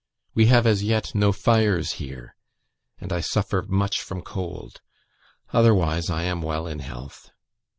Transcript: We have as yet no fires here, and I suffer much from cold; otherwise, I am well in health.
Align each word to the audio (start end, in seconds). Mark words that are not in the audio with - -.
We 0.33 0.47
have 0.47 0.65
as 0.65 0.83
yet 0.83 1.13
no 1.13 1.31
fires 1.31 1.91
here, 2.01 2.33
and 2.99 3.13
I 3.13 3.21
suffer 3.21 3.61
much 3.61 4.01
from 4.01 4.23
cold; 4.23 4.81
otherwise, 5.53 6.09
I 6.09 6.23
am 6.23 6.41
well 6.41 6.65
in 6.65 6.79
health. 6.79 7.29